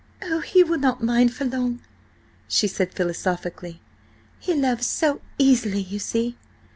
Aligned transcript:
"Oh, 0.23 0.39
he 0.39 0.63
will 0.63 0.79
not 0.79 1.03
mind 1.03 1.31
for 1.31 1.45
long," 1.45 1.79
she 2.47 2.65
said 2.67 2.91
philosophically. 2.91 3.79
"He 4.39 4.55
loves 4.55 4.87
so 4.87 5.21
easily, 5.37 5.81
you 5.83 5.99
see! 5.99 6.39